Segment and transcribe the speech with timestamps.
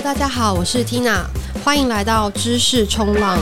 [0.00, 1.24] 大家好，我是 Tina，
[1.64, 3.36] 欢迎来到知识冲浪。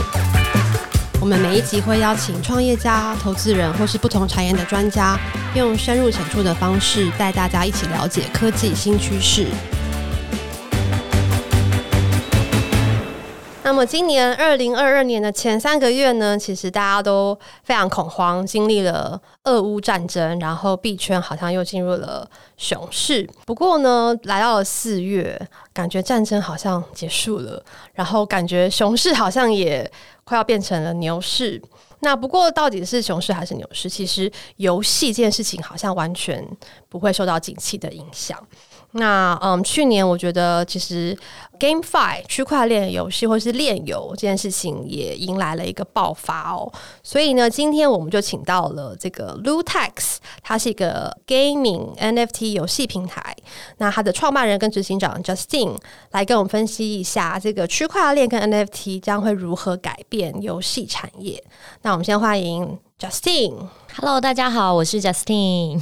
[1.21, 5.17] 我们每一集会邀请创业家、投资人或是不同产业的专家，
[5.55, 9.45] 用深入浅出的方式带大家一起了解科技新趋势。
[13.77, 23.29] 么，今年二零二二年的前三个月呢，其实大家都非常恐慌，经历了俄乌战争，然后币圈好像又进入了熊市。
[23.45, 25.39] 不过呢，来到了四月，
[25.73, 29.89] 感觉战争好像结束了，然后感觉熊市好像也
[30.23, 31.61] 快要变成了牛市。
[31.99, 33.87] 那不过，到底是熊市还是牛市？
[33.87, 36.43] 其实游戏这件事情好像完全
[36.89, 38.37] 不会受到景气的影响。
[38.91, 41.15] 那嗯，去年我觉得其实
[41.59, 46.71] GameFi 区块链游戏或是链游这件事情也迎来了一个爆发哦。
[47.03, 53.35] 所以呢，今天我们就请到了这个 Lootex，它是一个 Gaming NFT 游戏平台。
[53.77, 55.77] 那它的创办人跟执行长 Justin
[56.11, 61.43] 来跟我们分析一下这个区块链跟 NFT 将会如何改变游戏产业。
[61.81, 63.67] 那我们先欢迎 Justin。
[63.95, 65.81] Hello，大家好，我是 Justin。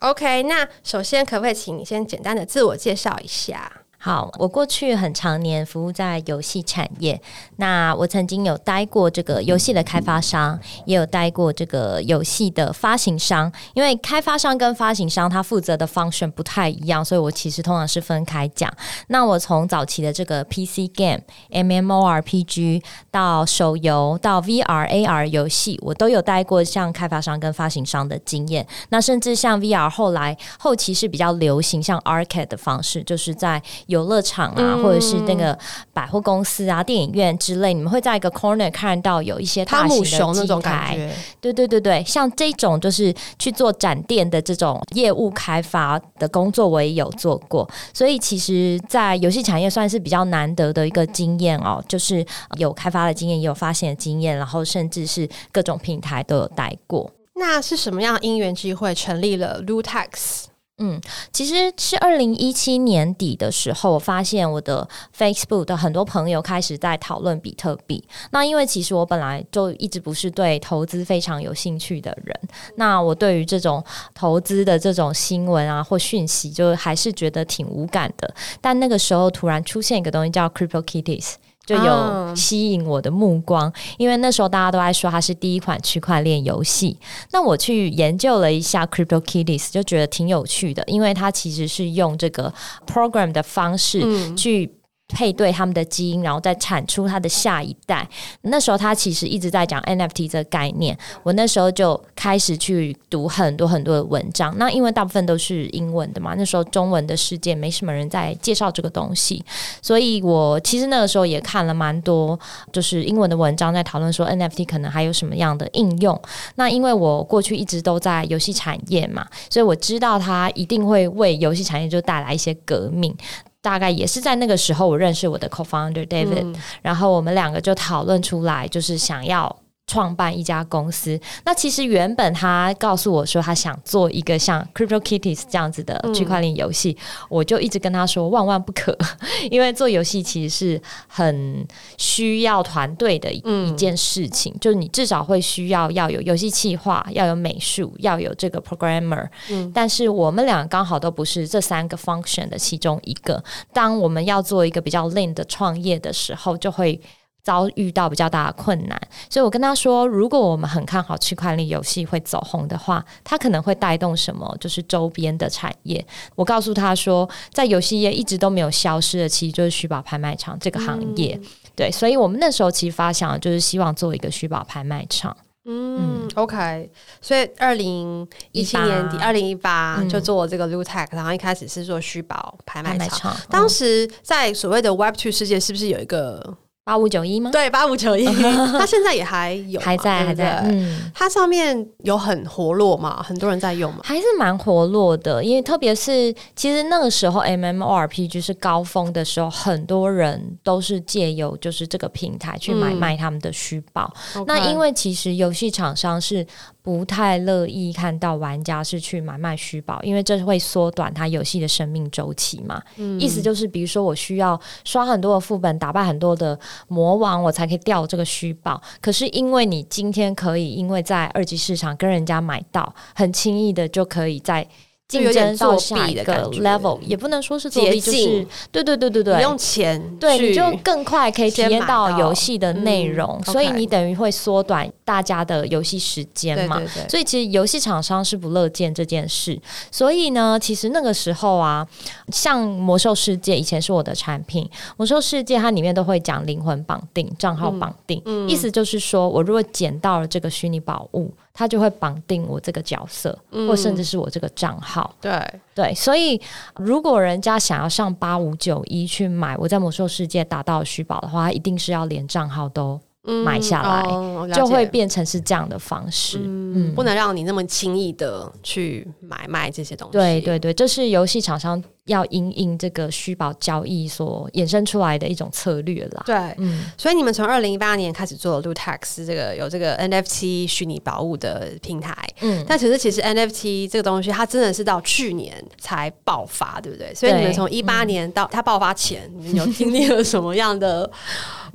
[0.00, 3.70] OK，那首先可不可以请你先简单的自我介绍一下？
[4.06, 7.20] 好，我过去很长年服务在游戏产业。
[7.56, 13.52] 那我曾经有待过这个游戏的开发商，也有待过这个游戏的发行商。
[13.74, 18.72] 因为开发商跟发行商他负责的 function 不太一样，所以我其实通常是分开讲。
[19.08, 28.64] 那我从早期的这个 PC game、MMORPG 到手游到 VR、AR 游戏，我都有待过像开发商跟发行商的经验。
[28.90, 33.60] 那甚至像 VR 后来后期是比较流行像 arcade 的方式，就是在
[33.96, 35.58] 游乐场啊，或者是那个
[35.92, 41.10] 百货公司啊、电影院之类，你们会在一个 corner 看到有一些大型的那种感觉。
[41.40, 47.68] 对对对对，像这种就是去做展店的这种业务开发的工作，我也有做过。
[47.94, 52.24] 所以其实，在游戏产业算是比较难得的一个经验哦，就是
[52.58, 57.10] 有开发的经验，也有发现的经验，然后甚至是各种平台都有待过。
[57.34, 60.44] 那是什么样的因缘机会成立了 Lootex？
[60.78, 61.00] 嗯，
[61.32, 68.04] 其实是二零一七年底的时候，我发现我的 Facebook 的很多朋友开始在讨论比特币。
[68.30, 72.38] 那因为其实我本来就一直不是对投资非常有兴趣的人，
[72.74, 73.82] 那我对于这种
[74.14, 78.34] 投资的这种新闻啊或讯息，就还是觉得挺无感的。
[78.60, 81.36] 但那个时候突然出现一个东西叫 CryptoKitties。
[81.66, 86.96] 就有吸引我的目光，因为那时候大家都在说它是第一款区块链游戏。
[87.32, 92.54] 那我去研究了一下 CryptoKitties，就觉得挺有趣的，因为它其实是用这个
[92.86, 94.70] program 的方式去。
[95.08, 98.06] 配对他们的基因，然后再产出他的下一代。
[98.42, 100.96] 那时候他其实一直在讲 NFT 这个概念。
[101.22, 104.52] 我那时候就开始去读很多很多的文章。
[104.58, 109.44] 那因为大部分都是英文的嘛，那时候中文的世界没什么人在介绍这个东西，
[109.80, 112.38] 所以我其实那个时候也看了蛮多，
[112.72, 116.20] 就是英文的文章在讨论说 NFT 可能还有什么样的应用。
[116.56, 123.16] 那因为我过去一直都在游戏产业嘛，所以我知道它一定会为游戏产业就带来一些革命。
[123.66, 129.56] 大概也是在那个时候，我认识我的 co-founder David，嗯，然后我们两个就讨论出来，就是想要。
[129.86, 138.96] 创办一家公司，那其实原本他告诉我说他想做一个像 CryptoKitties 这样子的区块链游戏，嗯，我就一直跟他说万万不可，
[139.48, 141.64] 因为做游戏其实是很
[141.98, 153.42] 需要团队的一件事情，嗯，就是你至少会需要要有游戏企划，要有美术，要有这个 programmer，嗯，但是我们俩刚好都不是这三个 function 的其中一个，
[153.72, 157.00] 当我们要做一个比较 lean 的创业的时候，就会。
[157.46, 164.52] 遭遇到比较大的困难，所以我跟他说，如果我们很看好区块链游戏会走红的话，它可能会带动什么？
[164.58, 166.04] 就是周边的产业。
[166.34, 171.38] 我告诉他说，在游戏业一直都没有消失的，其实就是虚宝拍卖场这个行业。
[171.40, 175.36] 嗯、对，所以我们那时候其实发想就是希望做一个虚宝拍卖场。
[175.66, 176.90] 嗯，嗯，OK。
[177.20, 183.36] 所以二零一七年底，二零一八就做这个 Lootex，然后一开始是做虚宝拍卖场，场。
[183.48, 186.56] 当时在所谓的 Web Two 世界，是不是有一个？
[186.86, 187.50] 八五九一吗？
[187.50, 188.24] 对，八五九一，
[188.78, 190.60] 它现在也还有，还在，还在。
[190.68, 195.42] 嗯，它上面有很活络嘛，很多人在用嘛，还是蛮活络的。
[195.42, 204.08] 因为特别是，其实那个时候 MMORPG 是高峰的时候，很多人都是借由就是这个平台去买卖他们的虚报。
[204.36, 204.44] 嗯。
[204.46, 206.46] 那因为其实游戏厂商是。
[206.86, 212.80] 不太乐意看到玩家是去买卖虚宝，因为这会缩短他游戏的生命周期嘛。
[212.94, 213.20] 嗯。
[213.20, 216.56] 意思就是，比如说我需要刷很多的副本，打败很多的
[216.86, 218.80] 魔王，我才可以掉这个虚宝。
[219.00, 224.64] 可是因为你今天可以，因为在二级市场跟人家买到，很轻易的就可以在
[225.08, 236.76] 竞争到下一个 level，也不能说是作弊，就是对对对对对，用钱对你就更快可以体验到游戏的内容，嗯、所以你等于会缩短大家的游戏时间嘛。
[236.76, 239.58] 对对对，所以其实游戏厂商是不乐见这件事。
[239.90, 241.86] 所以呢，其实那个时候啊，
[242.30, 244.68] 像魔兽世界以前是我的产品，
[244.98, 251.32] 魔兽世界它里面都会讲灵魂绑定、账号绑定，嗯嗯、意思就是说我如果捡到了这个虚拟宝物。
[251.58, 255.10] 它就会绑定我这个角色，嗯、或甚至是我这个账号。
[255.22, 255.42] 对
[255.74, 256.38] 对，所以
[256.74, 266.38] 如果人家想要上八五九一去买我在魔兽世界打到虚宝的话，他一定是要连账号都买下来，嗯哦、就会变成是这样的方式。
[266.38, 270.12] 嗯，嗯不能让你那么轻易的去买卖这些东西。
[270.12, 271.82] 对对对，这是游戏厂商。
[272.06, 276.22] 要因应这个虚宝交易所衍生出来的一种策略啦。
[276.24, 287.12] 对，嗯，所以你们从二零一八年开始做 Lootax 这个有这个 NFT 虚拟宝物的平台，嗯，但其实其实 NFT 这个东西它真的是到去年才爆发，对不对？
[287.12, 291.10] 所以你们从一八年到 它爆发前，嗯、你们有经历了什么样的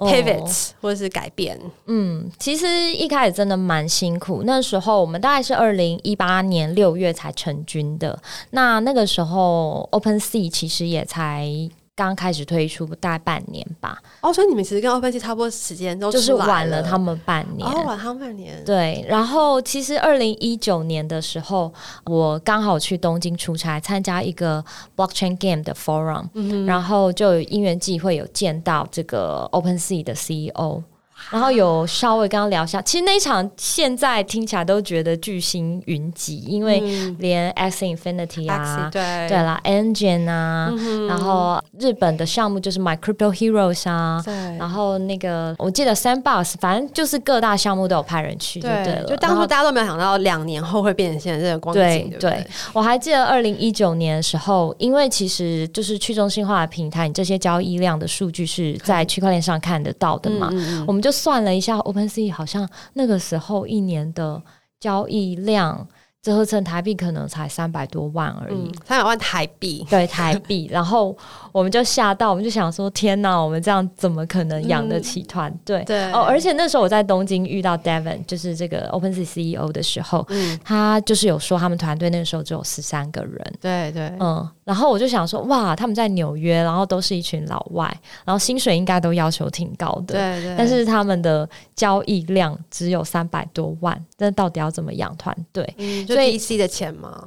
[0.07, 1.59] pivots 或者是改变？
[1.86, 8.19] 嗯，其实一开始真的蛮辛苦，那时候我们大概是二零一八年六月才成军的，
[8.51, 11.48] 那那个时候 Open Sea 其实也才
[11.95, 14.01] 刚开始推出，大概半年吧。
[14.21, 18.63] 哦，所以你们其实跟 OpenSea 差不多时间都就是晚了他们半年，哦，晚他们半年。
[18.63, 21.71] 对，然后其实二零一九年的时候，
[22.05, 24.63] 我刚好去东京出差，参加一个
[24.95, 30.83] Blockchain Game 的 Forum，嗯，然后就因缘际会有见到这个 OpenSea 的 CEO。
[31.29, 36.79] 然后有稍微跟他聊一下，其实那一场现在听起来都觉得巨星云集，因为
[37.19, 39.01] 连 Axie Infinity 啊，对。
[39.29, 44.33] 对啦，Engine 啊，嗯、然后日本的项目就是 My Crypto Heroes 啊，对。
[44.57, 49.03] 然后那个我记得 Sandbox，反正就是各大项目都有派人去就对，对了。
[49.06, 61.11] 就当初大家都没有想到两年后会变成现在这个光景，对对，对，我还记得二零一九年的时候，因为其实就是去中心化的平台，你这些交易量的数据是在区块链上看得到的嘛，嗯、我们就。
[61.12, 64.42] 算了一下，OpenSea 好像那个时候一年的
[64.80, 65.88] 交易量。
[66.24, 70.68] 折合成台币可能才三百多万而已，三百、嗯、万台币，对台币。
[70.72, 71.18] 然后
[71.51, 75.80] 我们就吓到，我们就想说：天哪，我们这样怎么可能养得起团队？
[75.80, 84.48] 嗯、对哦，而且那时候我在东京遇到 Devon，就是这个 OpenSea CEO 的时候，嗯，他就是有说他们团队那个时候只有十三个人，对对，嗯。
[84.63, 87.86] 然后我就想说：哇，他们在纽约，然后都是一群老外，
[88.24, 90.56] 然后薪水应该都要求挺高的，对对。
[90.57, 95.68] 但是他们的交易量只有三百多万，那到底要怎么养团队？
[95.77, 97.21] 嗯所以 VC 的钱吗？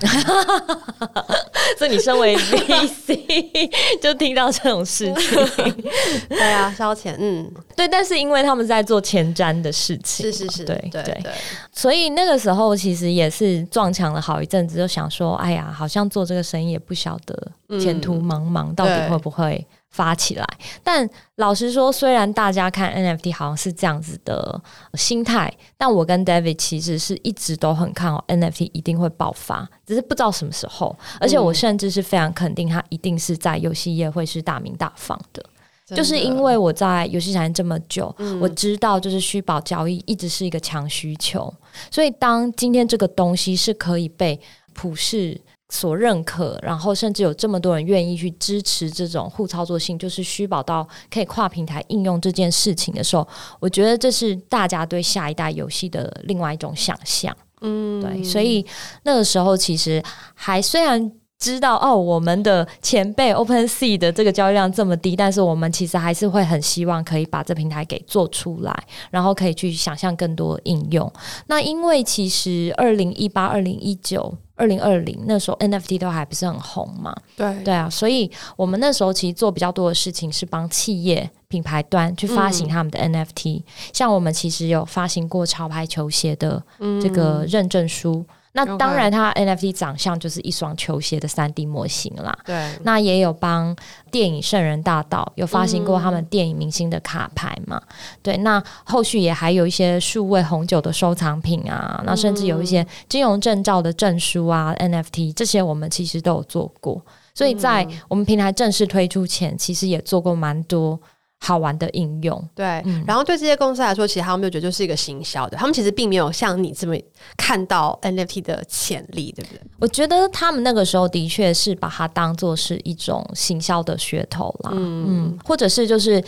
[1.76, 3.70] 所以你身为 VC
[4.00, 5.74] 就听到这种事情，
[6.28, 7.86] 对啊，烧钱，嗯，对。
[7.88, 11.32] 但是因为他们在做前瞻的事情，是是是，对对对。
[11.72, 19.66] 所以那个时候其实也是撞墙了好一阵子，就想说，哎呀，好像做这个生意也不晓得前途茫茫，到底会不会？
[19.90, 20.46] 发起来，
[20.84, 24.60] 但老实说，虽然大家看 NFT 好像是这样子的
[24.94, 30.96] 心态，但我跟 David 其实是一直都很看好 NFT 一定会爆发，只是不知道什么时候。
[31.18, 35.42] 而且我甚至是非常肯定，它一定是在游戏业会是大名大放的，
[35.88, 41.52] 的就是因为我在游戏产业这么久，嗯、我知道就是虚宝交易一直是一个强需求，
[41.90, 44.38] 所以当今天这个东西是可以被
[44.74, 45.40] 普世。
[45.70, 53.28] 所认可，然后甚至有这么多人愿意去支持这种互操作性，就是虚宝到可以跨平台应用这件事情的时候，
[53.60, 57.36] 我觉得这是大家对下一代游戏的另外一种想象。
[57.60, 58.64] 嗯，对，所以
[59.02, 60.02] 那个时候其实
[60.34, 71.12] 还虽然知道哦，我们的前辈 OpenSea 的这个交易量这么低，但是我们其实还是会很希望可以把这平台给做出来，然后可以去想象更多应用。
[71.48, 74.34] 那因为其实二零一八、二零一九。
[74.58, 77.64] 二零二零那时候 NFT 都还不是很红嘛，对。
[77.64, 86.62] 对啊，所以我们那时候其实做比较多的事情是帮企业品牌端去发行他们的 NFT，、嗯、像我们其实有发行过潮牌球鞋的
[87.00, 88.26] 这个认证书。
[88.28, 92.36] 嗯那当然，它 NFT 长相就是一双球鞋的三 D 模型啦。
[92.44, 93.76] 对，那也有帮
[94.10, 97.80] 电影《圣人大盗》有发行过他们电影明星的卡牌嘛？
[97.86, 107.00] 嗯、对，那后续也还有一些数位红酒的收藏品啊，那甚至有一些金融证照的证书啊、嗯、NFT 这些，我们其实都有做过。
[107.34, 110.98] 所以在我们平台正式推出前，其实也做过蛮多。
[111.40, 116.94] 好玩的应用，对，嗯、然后对这些公司来说，其实他们就觉得就是一个行销的，他们其实并没有像你这么
[117.36, 119.60] 看到 NFT 的潜力，对不对？
[119.78, 126.22] 我觉得他们那个时候的确是把它当做是一种行销的噱头啦，嗯，嗯，或者是就是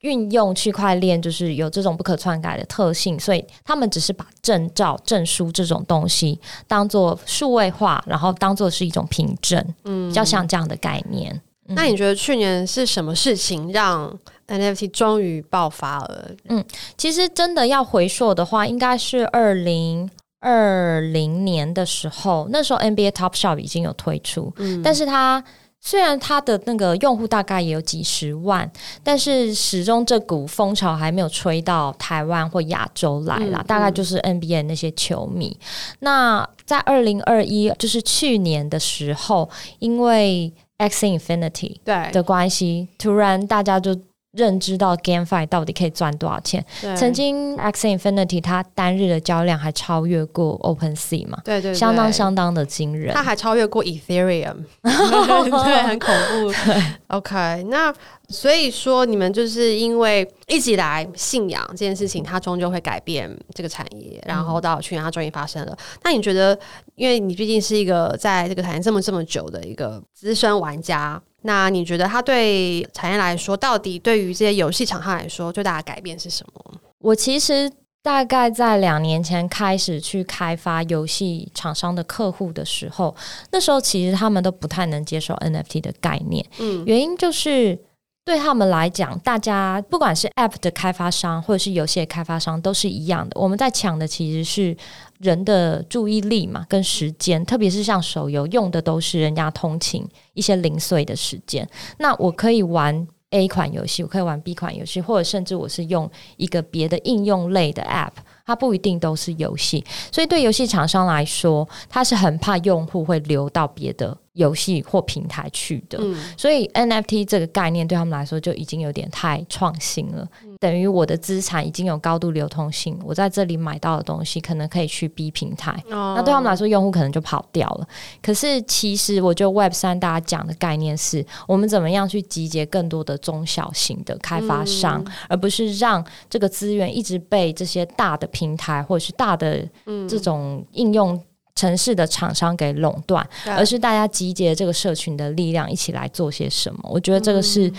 [0.00, 11.32] 运用区块链就是有这种不可篡改的特性，所以他们只是把证照、证书这种东西当做数位化，然后当做是一种凭证，嗯，比较像这样的概念。
[11.68, 14.12] 嗯、那你觉得去年是什么事情让
[14.50, 16.30] NFT 终于爆发了？
[16.48, 16.64] 嗯，
[16.96, 25.42] 其实真的要回溯的话，应该是二零二零年的时候，那时候 NBA Top Shop 已经有推出，嗯，但是它。
[25.82, 28.70] 虽然它的那个用户大概也有几十万，
[29.02, 33.60] 但是始终这股风潮还没有吹到台湾或亚洲来啦。
[33.62, 35.56] 嗯、大概就是 NBA 那些球迷。
[35.58, 43.98] 嗯、那在二零二一，就是去年的时候，因为 Axie Infinity 对的关系，突然大家就。
[44.32, 46.64] 认知到 GameFi 到底可以赚多少钱？
[46.96, 51.40] 曾经 Axie Infinity 它单日的交易量还超越过 OpenSea 嘛？
[51.44, 53.12] 对，对对，相当相当的惊人。
[53.12, 56.52] 它还超越过 Ethereum， 对，很恐怖。
[56.64, 57.92] 对 OK，那
[58.28, 65.76] 所以说你们就是因为一直以来信仰这件事情，它终究会改变这个产业，然后到去年它终于发生了。
[66.04, 66.56] 那你觉得，
[66.94, 71.20] 因为你毕竟是一个在这个产业这么这么久的一个资深玩家。
[71.42, 76.74] 那你觉得它对产业来说，到底对于这些游戏厂商来说，最大的改变是什么？
[76.98, 77.70] 我其实
[78.02, 83.14] 大概在两年前开始去开发游戏厂商的客户的时候，
[83.52, 86.44] 那时候其实他们都不太能接受 NFT 的概念。
[86.58, 87.78] 嗯，原因就是
[88.24, 94.76] 对他们来讲，大家不管是 App 的开发商或者是游戏的开发商都是一样的，我们在抢的其实是。
[95.20, 101.68] 人的注意力嘛，跟时间，特别是像手游用的都是人家通勤一些零碎的时间。
[101.98, 108.12] 那我可以玩 A 款游戏，我可以玩 B 款游戏，或者甚至我是用一个别的应用类的 App，
[108.46, 109.84] 它不一定都是游戏。
[110.10, 115.98] 所以对游戏厂商来说，他是很怕用户会流到别的游戏或平台去的。
[116.00, 120.26] 嗯，所以 NFT 这个概念对他们来说就已经有点太创新了。
[120.58, 127.88] 等于我的资产已经有高度流通性，我在这里买到的东西可能可以去 B 平台，哦、那对他们来说，用户可能就跑掉了。
[128.20, 139.66] 可是其实，我觉得 Web 三大家讲的概念是我们怎么样去集结更多的中小型的开发商，嗯、而不是让这个资源一直被这些大的平台或者是大的
[140.06, 141.18] 这种应用
[141.54, 146.80] 程式的厂商给垄断，嗯、而是大家集结这个社群的力量一起来做些什么。
[146.84, 147.72] 我觉得这个是。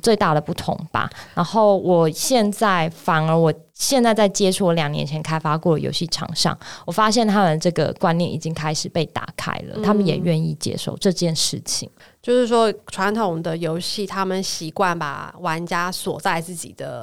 [0.00, 1.10] 最大的不同吧。
[1.34, 6.56] 然后我现在反而，我现在在接触我两年前开发过的游戏厂商，
[6.86, 11.90] 我发现他们这个观念已经开始被打开了，嗯、他们也愿意接受这件事情。
[12.22, 17.02] 就是说，传统的游戏，他们习惯把玩家锁在自己的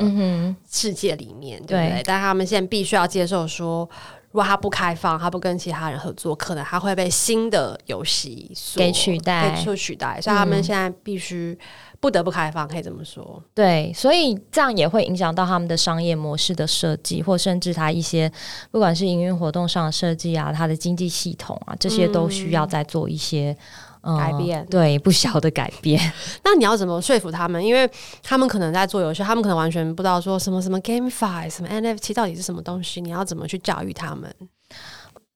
[0.72, 1.90] 世界里面，嗯、对不对？
[1.98, 3.90] 对，但他们现在必须要接受说，
[4.36, 10.20] 如果他不开放，他不跟其他人合作，可能他会被新的游戏所给取代，被所取代。
[10.20, 11.58] 所以他们现在必须。
[12.02, 13.42] 不得不开放，可以这么说。
[13.56, 18.32] 对，所以这样也会影响到他们的商业模式的设计，或甚至他一些
[18.70, 23.58] 不管是营运活动上的设计啊，他的经济系统啊，这些都需要再做一些、嗯
[24.06, 24.66] 嗯、改变。
[24.70, 26.00] 对，不小的改变。
[26.46, 27.64] 那你要怎么说服他们？
[27.64, 27.90] 因为
[28.24, 33.02] 他们可能在做游戏，他们可能完全不知道说什么什么 GameFi、什么 NFT 到底是什么东西。
[33.02, 34.34] 你要怎么去教育他们？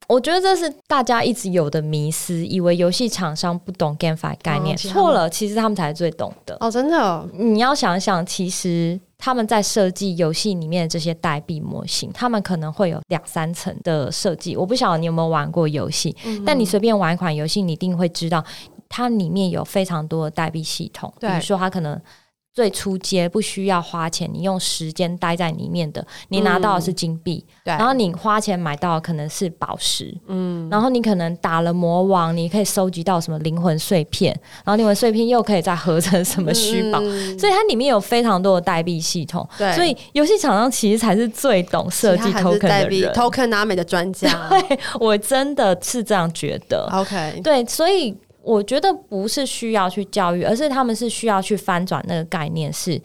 [0.08, 6.58] 我觉得这是大家一直有的迷思，以为游戏厂商不懂 GameFi 概念，错、哦、了，其实他们才是最懂的。
[6.60, 14.58] 哦，真的、哦，你要想想，其实他们在设计游戏里面的这些代币模型，他们可能会有两三层的设计。
[14.58, 18.44] 我不晓得你有没有玩过游戏，嗯、但你随便玩一款游戏，你一定会知道
[18.88, 21.14] 它里面有非常多的代币系统。
[21.20, 22.02] 比如说，它可能。
[22.54, 48.18] 最初阶不需要花钱，你用时间待在里面的，你拿到的是金币，嗯、对，然后你花钱买到的可能是宝石，嗯，然后你可能打了魔王，你可以收集到什么灵魂碎片，然后灵魂碎片又可以再合成什么虚宝，嗯、所以它里面有非常多的代币系统，对，所以游戏厂商其实才是最懂设计 token 的人，tokenomics 的专家， 对，我真的是这样觉得，OK，对，所以。
[48.42, 52.94] 我觉得不是需要去教育，而是他们是需要去翻转那个概念是。
[52.94, 53.02] 是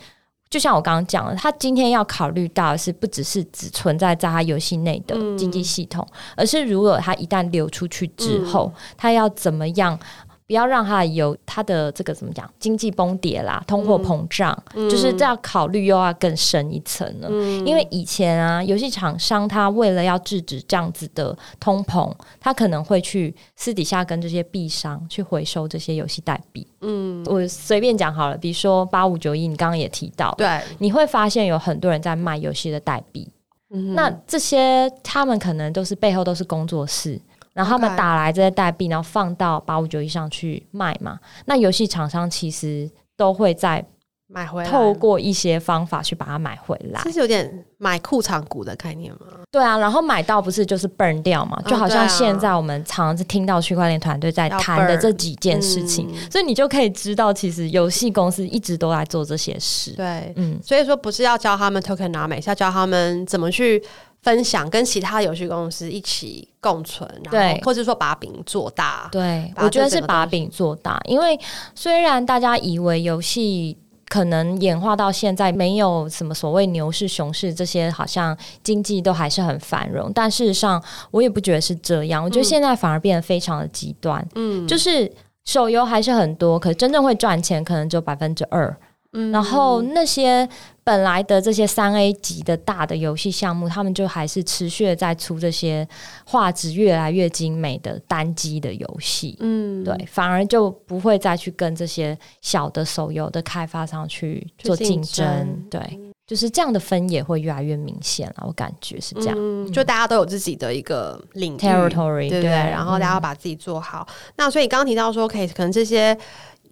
[0.50, 9.98] 就像我刚刚讲的，他今天要考虑到的是不只是只存在在他游戏内的经济系统，嗯、而是如果他一旦流出去之后，嗯、他要怎么样？
[10.46, 17.28] 不要让它有它的这个怎么讲，经济崩跌啦，通货膨胀，嗯、就是这样考虑又要更深一层了。
[17.30, 26.66] 嗯、因为以前啊，游戏厂商他为了要制止这样子的通膨，他可能会去私底下跟这些币商去回收这些游戏代币。
[26.82, 33.26] 嗯，我随便讲好了，比如说八五九一，你刚刚也提到，对，你会发现有很多人在卖游戏的代币。
[33.70, 37.18] 嗯、那这些他们可能都是背后都是工作室。
[37.54, 41.18] 然后他们打来这些代币，然后放到八五九一上去卖嘛。
[41.46, 43.82] 那游戏厂商其实都会在
[44.26, 49.18] 买回来，透过一些方法去把它买回来，这是有点买库藏股的概念吗？
[49.52, 51.62] 对啊，然后买到不是就是 burn 掉嘛？
[51.66, 59.92] 就好像现在我们常常听到区块链团队在谈的这几件事情，嗯，所以你就可以知道，其实游戏公司一直都在做这些事。
[59.92, 63.80] 对，嗯，所以说不是要教他们 tokenomics，是要教他们怎么去
[64.24, 69.08] 分享，跟其他游戏公司一起共存，对，或者说把饼做大。
[69.12, 71.38] 对，我觉得是把饼做大，因为
[71.76, 73.78] 虽然大家以为游戏。
[74.06, 80.12] 可能演化到现在，没有什么所谓牛市、熊市这些，好像经济都还是很繁荣。
[80.14, 82.22] 但事实上，我也不觉得是这样。
[82.22, 84.24] 我觉得现在反而变得非常的极端。
[84.36, 85.10] 嗯，就是
[85.46, 88.76] 手游还是很多，可是真正会赚钱可能只有百分之二。
[89.14, 90.46] 嗯，然后那些
[90.82, 95.88] 本来的这些三 A 级的大的游戏项目，他们就还是持续的在出这些
[96.26, 99.36] 画质越来越精美的单机的游戏。
[99.40, 105.64] 嗯，对，反而就不会再去跟这些小的手游的开发商去做竞争。
[105.70, 105.80] 对，
[106.26, 108.44] 就是这样的分野会越来越明显了。
[108.46, 112.50] 我感觉是这样，嗯，就大家都有自己的一个领域 territory，对不对？
[112.50, 114.06] 然后大家要把自己做好。
[114.10, 116.18] 嗯，那所以刚刚提到说，可以可能这些。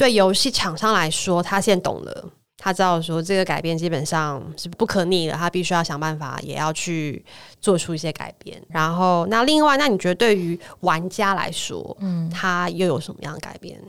[0.02, 2.28] 对游戏厂商来说，他现在懂了，
[2.58, 7.24] 他知道说这个改变基本上是不可逆的，他必须要想办法，也要去
[7.60, 8.60] 做出一些改变。
[8.68, 13.80] 然后，那另外，那你觉得对于玩家来说，嗯，他又有什么样的改变？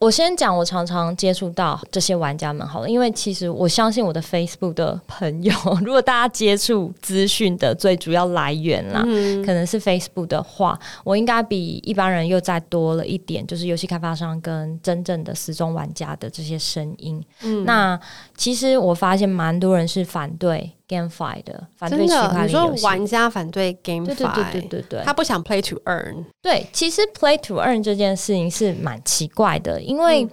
[0.00, 5.52] 我先讲，我常常接触到这些玩家们好了，因为其实我相信我的 Facebook 的朋友，
[5.84, 17.22] 如果大家接触资讯的最主要来源啦，嗯、可能是 Facebook 的话，我应该比一般人又再多了一点，就是游戏开发商跟真正的死忠玩家的这些声音。
[17.42, 17.98] 嗯、那
[18.36, 20.72] 其实我发现蛮多人是反对。
[20.88, 26.24] GameFi 的反对区块链游戏，你说玩家反对 GameFi，对对对对对对，他不想 Play to Earn。
[26.42, 30.28] 对，其实 Play to Earn 这件事情是蛮奇怪的，因为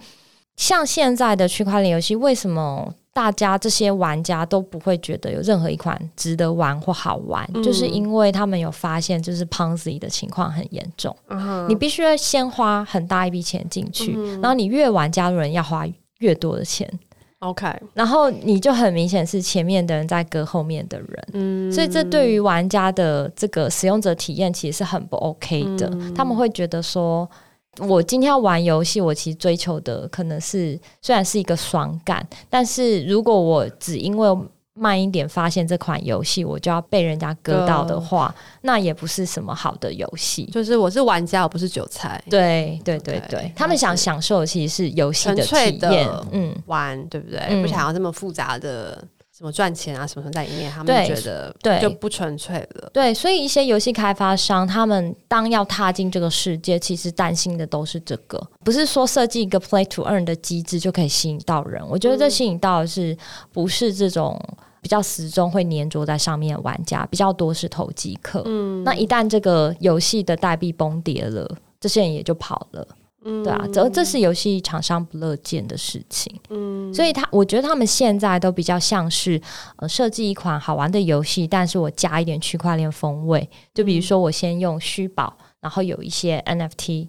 [0.56, 7.48] 像现在的区块链游戏，为什么大家这些玩家都不会觉得有任何一款值得玩或好玩？
[7.54, 11.16] 嗯、就是因为他们有发现，就是 Ponzi 的情况很严重。
[11.28, 15.86] 嗯、你必须要先花很大一笔钱进去，嗯、然后你越玩，加入人要花
[16.18, 16.88] 越多的钱。
[17.40, 25.88] OK，然后你就很明显是前面的人在割后面的人，嗯，所以这对于玩家的这个使用者体验其实是很不 OK 的。
[25.94, 27.26] 嗯，他们会觉得说，
[27.78, 34.28] 我今天要玩游戏，我其实追求的可能是虽然是一个爽感，但是如果我只因为
[34.74, 40.44] 慢一点发现这款游戏，我就要被人家割到的话，那也不是什么好的游戏。
[40.46, 42.22] 就是我是玩家，我不是韭菜。
[42.30, 47.40] 对对对对，okay, 他们想享受的其实是游戏的体验，嗯，玩对不对？
[47.48, 49.02] 嗯、不想要这么复杂的
[49.40, 52.90] 什么赚钱啊什么什么在里面，他们觉得对就不纯粹了。
[52.92, 61.82] 对，所以一些游戏开发商，他们当要踏进这个世界，其实担心的都是这个，不是说设计一个 play to earn 的机制就可以吸引到人。
[61.88, 63.16] 我觉得这吸引到的是
[63.50, 64.38] 不是这种。
[64.82, 71.46] 比较始终会黏着在上面的玩家比较多是投机客，嗯，那一旦这个游戏的代币崩跌了，
[71.78, 72.88] 这些人也就跑了，
[73.24, 79.40] 嗯，对啊，这这是游戏厂商不乐见的事情，嗯，所以他我觉得他们现在都比较像是
[79.76, 87.08] 呃设计一款好玩的游戏，但是我加一点区块链风味，就比如说我先用虚宝，然后有一些 NFT。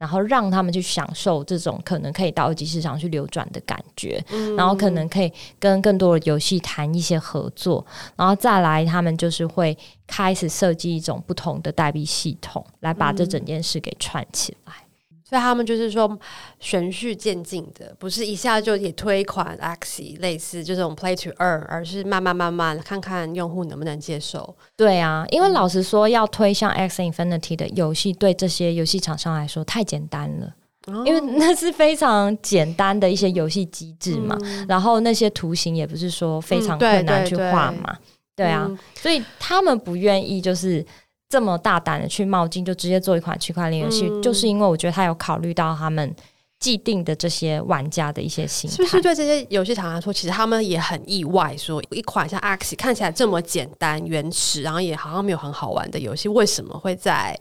[0.00, 7.84] 然后让他们去享受这种可能可以到二级市场去流转的感觉，嗯、然后可能可以跟更多的游戏谈一些合作，
[8.16, 14.72] 然后再来他们就是会开始设计一种不同的代币系统，来把这整件事给串起来。
[14.72, 14.89] 嗯
[15.30, 16.18] 所以他们就是说
[16.58, 24.56] 循序渐进的，不是一下就也推一款 Axie 类似就这种 Play to Earn，而是慢慢慢慢看看用户能不能接受。
[24.76, 30.52] 对啊，因为老实说，要推像 Axie Infinity 的游戏，对这些游戏厂商来说太简单了，
[30.88, 38.02] 哦、因为那是非常简单的一些游戏机制嘛，嗯、然后那些图形也不是说非常困难去画嘛，嗯、
[38.34, 40.84] 对，对，对，对啊，嗯、所以他们不愿意就是。
[41.30, 46.14] 这么大胆的去冒进，就直接做一款区块链游戏，嗯、就是因为我觉得他有考虑到他们
[46.58, 48.76] 既定的这些玩家的一些心态。
[48.76, 57.38] 是不是对这些游戏厂来说，其实他们也很意外，说一款像 Axie 看起来这么简单、原始，然后也好像没有很好玩的游戏，为什么会在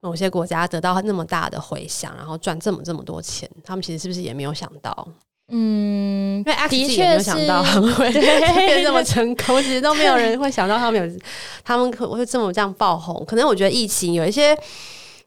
[0.00, 3.48] 某些国家得到那么大的回响，然后赚这么这么多钱？
[3.62, 5.06] 他们其实是不是也没有想到？
[5.50, 11.20] 嗯，因为 X 的确没有想到 会变这么成功，其实都没有人会想到他们有，
[11.64, 13.24] 他们可会这么这样爆红。
[13.26, 14.56] 可能我觉得疫情有一些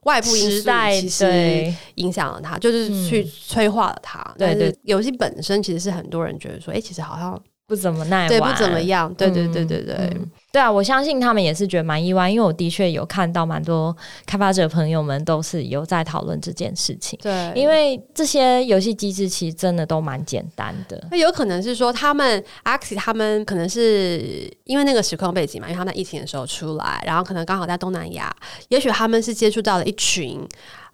[0.03, 4.23] 外部因素，其实影响了他，就是去催化了他。
[4.37, 7.41] 对对，游戏本身其实是很多人觉得说，哎，其实好像。
[7.73, 9.11] 不怎么耐玩，对，不怎么样。
[9.15, 9.95] 对对对对对。
[9.95, 17.17] 嗯嗯对啊，我相信他们也是觉得蛮意外，因为我的确有看到蛮多开发者朋友们都是有在讨论这件事情。
[17.23, 21.07] 对，因为这些游戏机制其实真的都蛮简单的。
[21.09, 28.31] 那有可能是说，他们 Axie 他们可能是因为那个时空背景嘛，因为他们在疫情的时候出来，然后可能刚好在东南亚，
[28.67, 30.47] 也许他们是接触到了一群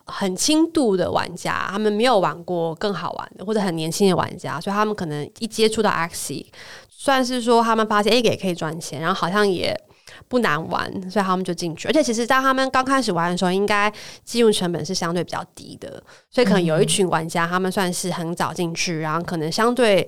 [0.09, 6.45] 很轻度的玩家，他们没有玩过更好玩的，或者很年轻的玩家，所以他们可能一接触到 Axie。
[6.89, 9.73] 算是说他们发现 A 个也可以赚钱，然后好像也
[10.27, 11.87] 不难玩，所以他们就进去。
[11.87, 13.89] 而且其实当他们刚开始玩的时候，应该
[14.25, 20.05] 进入成本是相对比较低的，所以可能有一群玩家，他们算是很早进去，然后可能相对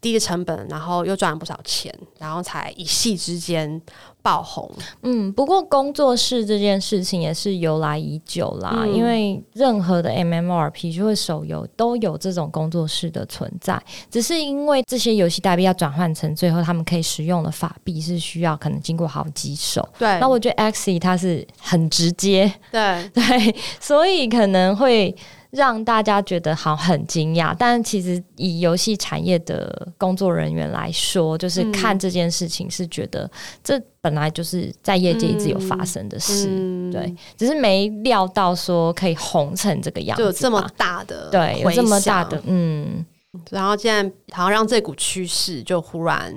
[0.00, 3.80] 低的成本，然后又赚了不少钱，然后才一夕之间。
[4.20, 4.70] 爆红，
[5.04, 13.80] 嗯，不过工作室这件事情也是由来已久啦，嗯、因为任何的 MMORP 就会手游都有这种工作室的存在，
[14.10, 25.14] 只是因为这些游戏代币要转换成最后他们可以使用的法币是需要可能经过好几手，对，那我觉得 Axie 它是很直接，对 对，所以可能会。
[25.50, 33.30] 让大家觉得好很惊讶，但其实以游戏产业的工作人员来说，就是看这件事情是觉得
[33.64, 43.02] 这本来就是在业界一直有发生的事，嗯、对，只是没料到说可以红成这个样子，就有这么大的对，有这么大的嗯，
[43.50, 46.34] 然后现在好像让这股趋势就忽然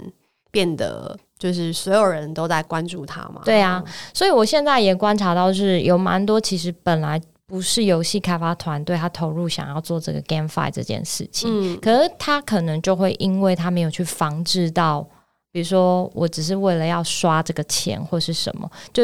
[0.52, 7.22] 变得就是所有人都在关注他嘛，对啊，所以我现在也观察到是有蛮多其实本来。
[7.52, 15.06] 不是游戏开发团队，他投入想要做这个 GameFi 这件事情，嗯，可是他可能就会因为他没有去防治到，
[15.52, 19.04] 比如说我只是为了要刷这个钱或是什么，就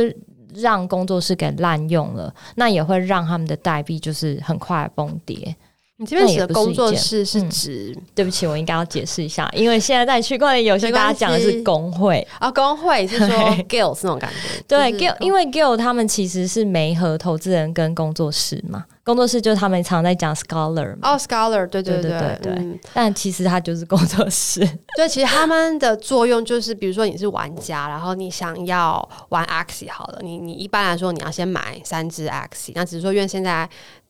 [0.53, 5.53] 让工作室给滥用了，那也会让他们的代币就是很快崩跌。
[5.99, 7.91] 你这边指的工作室是指？
[7.97, 13.27] 嗯、对不起，我应该要解释一下，因为现在在区块链游戏，大家讲的是工会啊，工会是说
[13.67, 14.63] Guild 那种感觉。
[14.67, 21.13] 对 Guild，因为 Guild 他们其实是媒和投资人跟工作室嘛，工作室就是他们常在讲 Scholar 嘛。
[21.13, 24.59] 哦，Scholar，对对对对对，但其实他就是工作室。
[24.95, 33.67] 对，其实他们的作用就是，比如说你是玩家，然后你想要玩 Axie 好了，你你一般来说你要先买三只 Axie，那只是说因为现在。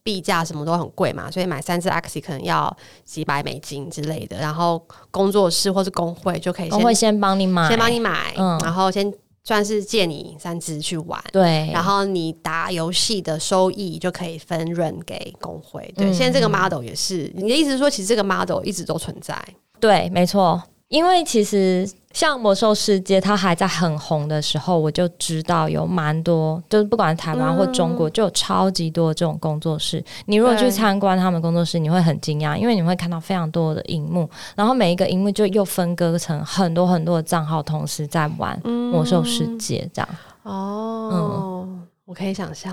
[0.08, 4.38] 币价什么都很贵嘛，所以买三只 Axie 可能要几百美金之类的。
[4.38, 11.70] 然后工作室或是工会就可以先，工会先帮你买，先帮你买，嗯，然后先算是借你三只去玩，对。
[11.74, 15.93] 然后你打游戏的收益就可以分润给工会。
[15.98, 19.38] 对，嗯、现在这个 model 也是，你的意思是说，其实这个 model 一直都存在？
[19.82, 20.63] 对，没错。
[20.89, 30.04] 因为其实像魔兽世界，它还在很红的时候，我就知道有蛮多，就是不管台湾或中国，就有超级多这种工作室。
[30.26, 40.10] 你如果去参观他们工作室，你会很惊讶，因为你会看到非常多的荧幕，然后每一个荧幕就又分割成很多很多的账号，同时在玩魔兽世界这样。
[40.43, 41.10] 哦。
[41.12, 42.71] 嗯我可以想象，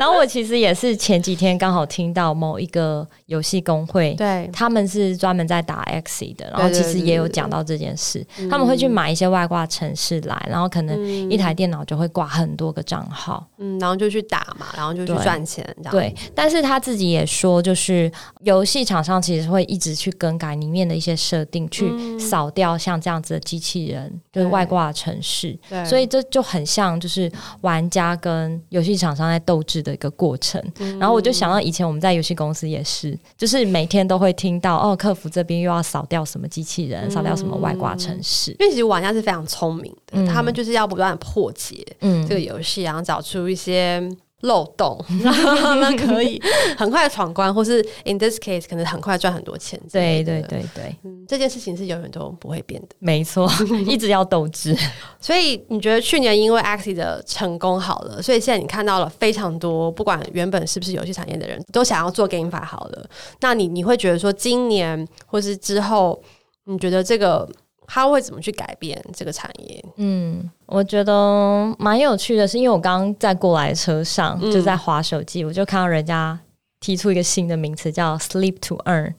[0.00, 18.10] 然后我其实也是前几天刚好听到某一个游戏工会，对，他们是专门在打 Axie 的，然后其实也有讲到这件事，他们会去买一些外挂城市来，然后可能一台电脑就会挂很多个账号，嗯，然后就去打嘛，然后就去赚钱这样，对，但是他自己也说，就是
[18.40, 27.98] 游戏厂商其实会一直去更改里面的一些设定，去扫掉像这样子的机器人，就是外挂城市，对，所以这就很像就是玩家。
[27.98, 38.52] 家跟游戏厂商在斗智的一个过程，嗯、然后我就想到以前我们在游戏公司也是，就是每天都会听到哦，客服这边又要扫掉什么机器人，扫、嗯、掉什么外挂城市。
[38.60, 44.08] 因为其实玩家是非常聪明的，嗯、他们就是要不断破解这个游戏，然后找出一些。
[44.42, 46.40] 漏洞，然后他们可以
[46.76, 49.80] 很快闯关，或是 in this case 可能很快赚很多钱。
[49.90, 52.88] 对对对对，嗯，这件事情是永远都不会变的。
[53.00, 53.50] 没错，
[53.86, 54.76] 一直要斗志。
[55.20, 63.10] 所以你觉得去年因为 Axie 的成功好了，所以现在你看到了非常多，不管原本是不是游戏产业的人都想要做 GameFi 好了。
[63.40, 66.22] 那你你会觉得说，今年或是之后，
[66.66, 67.48] 你觉得这个？
[67.90, 69.82] 他会怎么去改变这个产业？
[69.96, 76.38] 嗯，我觉得蛮有趣的，是因为我刚刚在过来的车上、嗯、就在滑手机，我就看到人家
[76.80, 79.14] 提出一个新的名词叫 “Sleep to Earn”，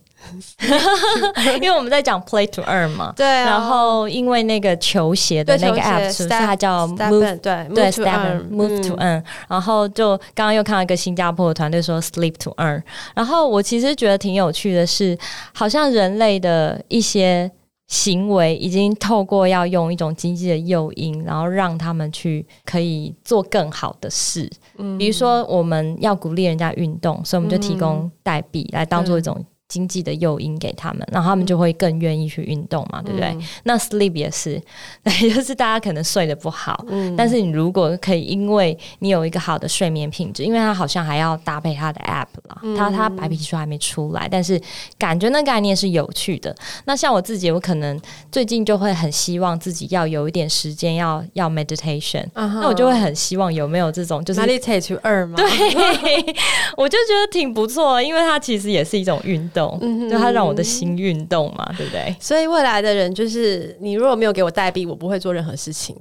[1.59, 3.11] 因为我们在讲 “Play to Earn” 嘛。
[3.17, 3.45] 对、啊。
[3.45, 9.23] 然后因为那个球鞋的那个 App，是它叫 Move，对对 Move to Earn。
[9.47, 12.83] 然后就刚刚又看到一个新加坡的团队说 “Sleep to Earn”，
[13.15, 15.17] 然后我其实觉得挺有趣的是，
[15.53, 17.51] 好像人类的一些。
[17.89, 24.49] 行为已经透过要用一种经济的诱因，然后让他们去可以做更好的事。
[24.77, 33.37] 嗯，比如说我们要鼓励人家运动，所以我们就提供代币来当做一种经济的诱因给他们，然后他们就会更愿意去运动嘛，嗯、对不对？
[33.63, 34.59] 那 sleep 也是，
[35.03, 44.59] 对，就是大家可能睡得不好，嗯，但是你如果可以，因为你有一个好的睡眠品质，因为他好像还要搭配他的 app 啦，嗯、他他白皮书还没出来，但是
[44.97, 46.55] 感觉那概念是有趣的。
[46.85, 48.01] 那像我自己，我可能
[48.31, 55.35] 最近就会很希望自己要有一点时间要要 meditation，、uh huh、那我就会很希望有没有这种就是 meditate to earn 吗？
[55.37, 56.35] 对，
[56.75, 59.58] 我就觉得挺不错，因为它其实也是一种运动。
[59.81, 62.15] 嗯，就他让我的心运动嘛，对不对？
[62.19, 65.95] 所以未来的人就是你，如果没有给我代币，我不会做任何事情。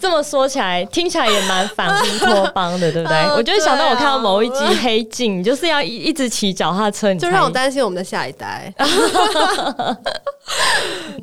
[0.00, 3.16] 这么说起来，听起来也蛮反乌托邦的，对不对？
[3.16, 8.72] 呃、 我就想到我看到某一集《黑镜》，就是要一一直骑脚踏车，就让我担心我们的下一代。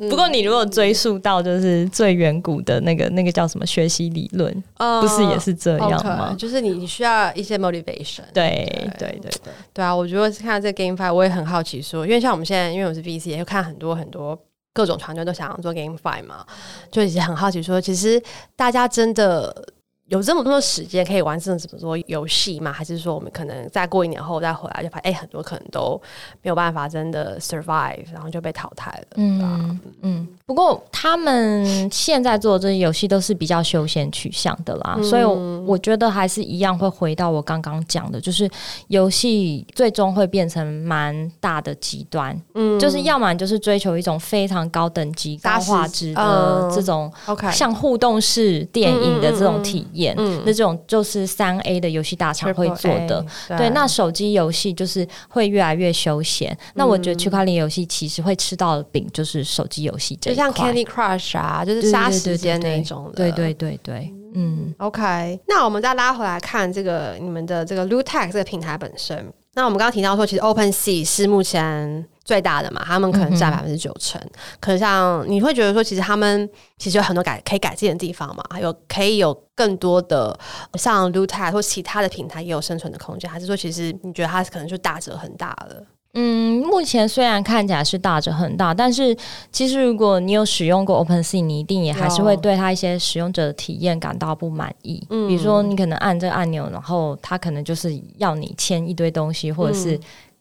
[0.08, 8.22] 不过，你如果追溯到就是最远古的那个那个叫什么学习理论，呃、不是也是这样吗？Okay, 就是你需要一些 motivation。
[8.32, 8.66] 对
[8.98, 9.94] 对对对对啊！
[9.94, 14.38] 我觉得看到这个 game five，我也很好奇说，因为像我们现在，因为我是 VC，也会看很多很多
[14.78, 16.46] 各种团队都想要做 GameFi 嘛，
[16.88, 18.22] 就一直很好奇说，其实
[18.54, 19.74] 大家真的。
[20.08, 22.72] 有这么多的时间可以玩这么多游戏吗？
[22.72, 26.00] 还是说我们可能再过一年后再回来就发现，哎、欸，很多可能都
[26.42, 29.06] 没有办法真的 survive，然后就被淘汰了。
[29.16, 29.80] 嗯嗯。
[30.00, 38.48] 嗯，不过他们现在做的这些游戏都是比较休闲取向的啦，嗯、所以我觉得还是一样会回到我刚刚讲的，就是
[38.86, 42.34] 游戏最终会变成蛮大的极端。
[42.54, 47.12] 嗯，就是要么就是追求一种非常高等级、高画质的这种
[47.52, 49.97] 像互动式电影的这种体验。
[49.98, 53.70] 演、嗯、那种就是三 A 的游戏大厂会做的，对，对。
[53.70, 56.50] 那手机游戏就是会越来越休闲。
[56.52, 63.12] 嗯、那我觉得区块链游戏其实会吃到的饼就是手机游戏这一块，就像 Candy Crush 啊，就是杀时间那种的。
[63.12, 64.74] 对对对对，嗯。
[64.78, 69.32] OK，那我们再拉回来看这个你们的这个 Lootax 这个平台本身。
[69.54, 74.20] 那我们刚刚提到说，其实 OpenSea 是目前最大的嘛，他们可能占百分之九成。
[74.20, 80.38] 嗯、可是像你会觉得说，其实他们其实有很多改可以改进的地方嘛，还有可以有更多的
[80.74, 85.82] 像 Lootex 或其他的平台也有生存的空间，还是说其实你觉得它可能就打折很大了？
[86.12, 89.16] 嗯，目前虽然看起来是打折很大，但是
[89.50, 95.02] 其实如果你有使用过 OpenSea，你一定也还是会对它一些使用者的体验感到不满意。
[95.08, 99.98] 嗯，比如说你可能按这个按钮，然后它可能就是要你签一堆东西，或者是。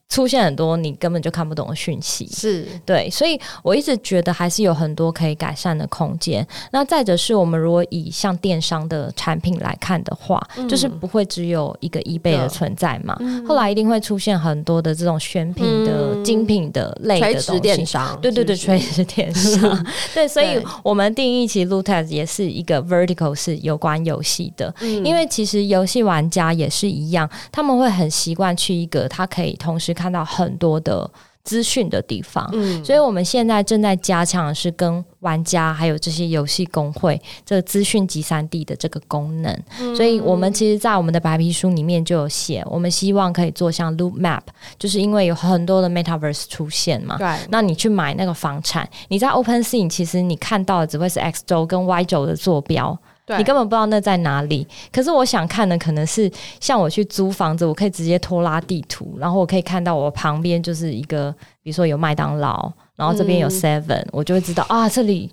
[0.10, 2.66] 出现很多你根本就看不懂的讯息，是。
[2.86, 6.48] 对，所以我一直觉得还是有很多可以改善的空间。
[6.72, 17.60] 那再者是我们如果以像电商的产品来看的话，嗯、就是不会只有一个 eBay 的存在嘛，嗯、后来一定会出现很多的这种选品的、嗯、精品的类的东西。
[17.60, 19.86] 电商，对对对，垂直电商。
[20.16, 29.97] 对，所以我们定义其实 Lootex 也是一个 vertical 是有关游戏的，嗯、因为其实游戏玩家也是一样，他们会很习惯去一个他可以同时。
[29.98, 31.10] 看到很多的
[31.44, 39.64] 资讯的地方，嗯，所以我们现在正在加强的是跟玩家还有这些游戏工会这个资讯集散地的这个功能。
[39.80, 44.42] 嗯，所以我们其实，在我们的白皮书里面就有写，我们希望可以做像 Loop Map，
[44.78, 52.98] 就是因为有很多的 Metaverse 出现嘛，对，那你去买那个房产，你在 Open Scene 其实你看到的只会是 X 轴跟 Y 轴的坐标。
[53.28, 61.30] 对你根本不知道那在哪里，可是我想看的可能是像我去租房子，我可以直接拖拉地图，然后我可以看到我旁边就是一个，
[61.62, 65.30] 比如说有麦当劳，然后这边有 Seven，嗯，我就会知道啊，这里。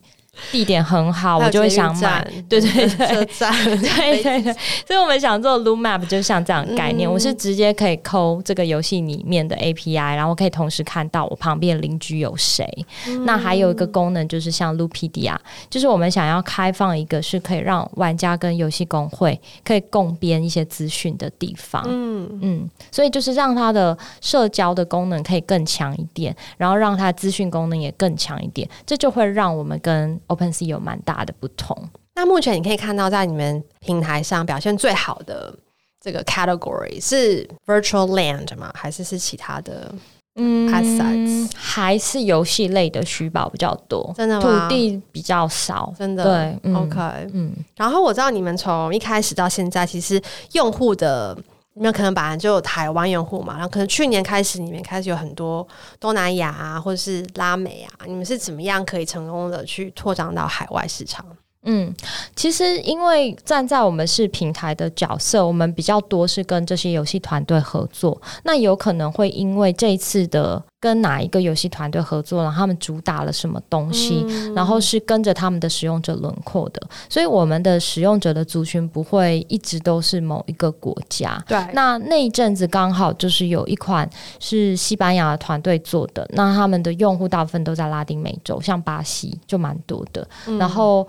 [0.50, 2.22] 地点很好，我就会想买。
[2.48, 4.52] 对对对，车站， 对对对。
[4.86, 12.66] 所以我们想做 Loop Map，就像这样的概念，嗯、我是直接可以抠这个游戏里面的 API，然后可以同时看到我旁边邻居有谁。
[13.08, 15.36] 嗯、那还有一个功能就是像 Lootpedia，
[15.70, 21.82] 就是我们想要开放一个是可以让玩家跟游戏工会可以共编一些资讯的地方。
[21.86, 31.76] 嗯嗯，所以就是让它的社交的功能可以更强一点，然后让它资讯功能也更强一点，这就会让我们跟 OpenSea 有蛮大的不同。
[32.14, 35.52] 那目前你可以看到，在你们平台上表现最好的
[36.00, 38.70] 这个 category 是 Virtual Land 吗？
[38.74, 39.92] 还是是其他的？
[40.36, 44.68] 嗯，assets 还是游戏类的虚宝比较多，真的吗？
[44.68, 46.24] 土地比较少，真的。
[46.24, 46.98] 对、嗯、，OK，
[47.32, 47.52] 嗯。
[47.76, 50.20] 然后我知道你们从一开始到现在，其实
[50.52, 51.36] 用户的。
[51.74, 55.66] 你们可能本来就有台湾用户嘛，然后可能去年开始，你们开始有很多
[55.98, 61.24] 东南亚啊，或者是拉美啊，你们是怎么样可以成功的去拓展到海外市场？
[61.64, 61.94] 嗯，
[62.36, 70.62] 其实因为站在我们是平台的角色，我们比较多是跟这些游戏团队合作，那有可能会因为这一次的。
[70.84, 81.42] 跟哪一个游戏团队合作，然后他们主打了什么东西，嗯、然后是跟着他们的使用者轮廓的，所以我们的使用者的族群不会一直都是某一个国家。
[81.48, 84.06] 对，那那一阵子刚好就是有一款
[84.38, 91.08] 是西班牙的团队做的，那他们的用户大部分都在拉丁美洲，像巴西就蛮多的，嗯、然后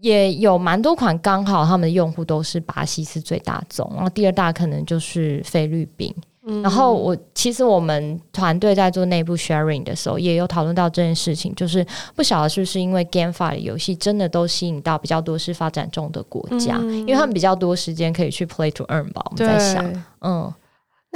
[0.00, 6.14] 也有蛮多款刚好他们的用户都是巴西是最大宗，然后第二大可能就是菲律宾。
[6.62, 19.22] 然后我其实我们团队在做内部 sharing 的时候，也有讨论到这件事情，就是不晓得是不是因为 GameFi 的游戏真的都吸引到比较多是发展中的国家，嗯、因为他们比较多时间可以去 play to earn 吧。
[19.30, 20.52] 我们在想，嗯。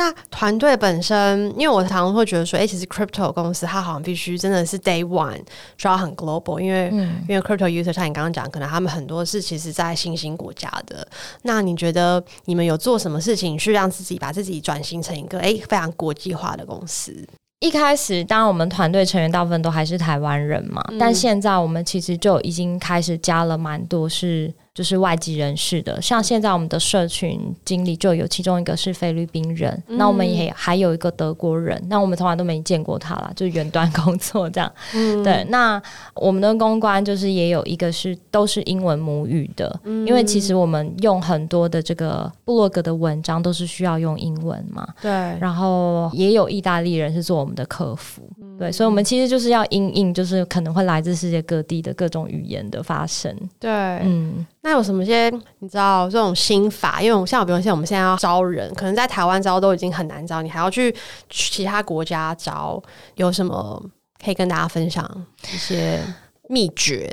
[0.03, 5.39] 那团队本身，因为我常常会觉得说，哎、欸，其实 crypto 公司它好像必须真的是 day one
[5.77, 11.07] 就要很 global，因为、嗯、因为 crypto user 像你刚刚讲，可能他们很多是其实在新兴国家的。
[11.43, 17.15] 那你觉得你们有做什么事情去让自己把自己转型成一个哎、欸、非常国际化的公司？
[17.59, 24.51] 一开始，当然我们团队成员大部分都还是台湾人嘛，嗯、但现在我们其实就已经开始加了蛮多是。
[24.73, 34.73] 就是外籍人士的，像现在我们的社群经理就有其中一个是菲律宾人，嗯、那我们也还有一个德国人，那我们从来都没见过他啦，就是远端工作这样。
[34.95, 35.83] 嗯、 对，那
[36.15, 44.87] 我们的公关就是也有一个是都是英文母语的，嗯、因为其实我们用很多的这个部落格的文章都是需要用英文嘛。
[45.03, 48.30] 对，然后也有意大利人是做我们的客服，嗯、
[48.61, 53.35] 对，所以我们其实就是要因应，就是可能会来自世界各地的各种语言的发生。
[53.59, 53.71] 对，
[54.03, 54.47] 嗯。
[54.61, 57.01] 那有什么些你知道这种心法？
[57.01, 60.95] 因为像比如像我们现在要招人，可能在台湾招都已经很难招，你还要去
[61.31, 62.79] 其他国家招，
[63.15, 63.83] 有什么
[64.23, 65.11] 可以跟大家分享
[65.55, 65.99] 一些
[66.47, 67.11] 秘诀？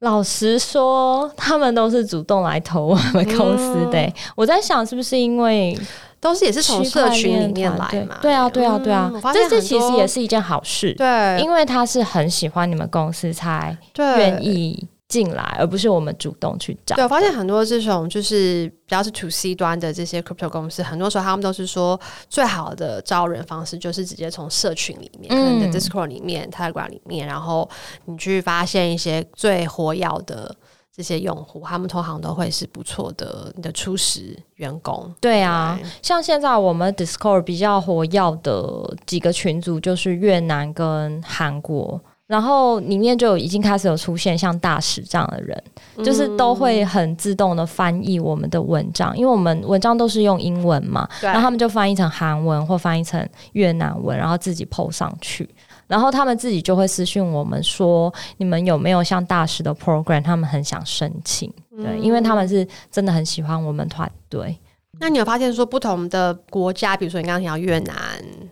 [0.00, 3.98] 老实说，他们都是主动来投我们公司的。
[3.98, 5.74] 嗯、我在想，是不是因为
[6.26, 8.18] 都是也是从社群里面来嘛？
[8.20, 9.12] 对啊，对啊，对啊。
[9.32, 14.88] 这这其实也是一件好事，对，因为他是很喜欢你们公司才愿意。
[15.08, 16.96] 进来，而不是我们主动去找。
[16.96, 27.70] 对，我发现很多这种就是比较是 to C 端的这些 crypto 公司，很多时候他们都是说最好的招人方式就是直接从社群里面，嗯、可能你的 Discord 里面、Telegram 里面，然后
[28.06, 30.52] 你去发现一些最活跃的
[30.96, 35.14] 这些用户，他们通常都会是不错的你的初始员工。
[35.20, 42.00] 对啊，对像现在我们 Discord 比较活跃的几个群组就是越南跟韩国。
[42.26, 45.62] 然后里面就已经开始有出现像大使这样的人，
[45.94, 55.48] 嗯、就是都会很自动的翻译我们的文章，因为我们文章都是用英文嘛，然后他们就翻译成韩文或翻译成越南文，然后自己 PO 上去，
[55.86, 60.22] 然后他们自己就会私讯我们说，你们有没有像大师的 program？
[60.22, 64.58] 他们很想申请，对，嗯、因为他们是真的很喜欢我们团队。
[64.98, 67.96] 那你有发现说不同的国家，比如说你刚刚提到越南、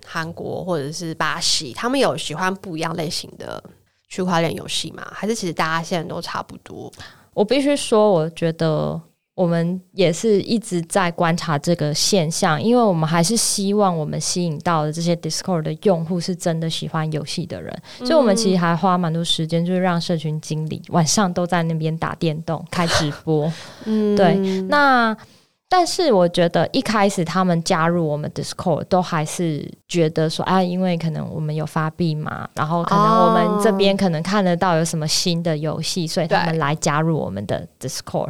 [0.07, 3.63] 韩国或者是巴西，他们有喜欢不一样类型的
[4.09, 5.03] 区块链游戏吗？
[5.11, 6.93] 还是其实大家现在都差不多？
[7.33, 9.01] 我必须说，我觉得
[9.35, 23.53] 我们也是一直在观察这个现象，因为我们还是希望我们吸引到的这些 Discord 的用户是真的喜欢游戏的人，嗯、所以我们其实还花蛮多时间，就是让社群经理晚上都在那边打电动、开直播。
[23.87, 24.37] 嗯，对，
[24.69, 25.17] 那。
[25.67, 38.29] 但是我觉得一开始他们加入我们 Discord 都还是觉得说啊，因为可能我们有发币嘛，然后可能我们这边可能看得到有什么新的游戏，所以他们来加入我们的 Discord。